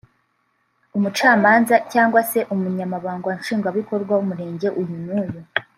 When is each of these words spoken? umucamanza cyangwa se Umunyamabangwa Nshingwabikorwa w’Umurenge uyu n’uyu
umucamanza 0.97 1.75
cyangwa 1.91 2.19
se 2.31 2.39
Umunyamabangwa 2.53 3.31
Nshingwabikorwa 3.39 4.11
w’Umurenge 4.17 4.67
uyu 4.81 4.95
n’uyu 5.07 5.39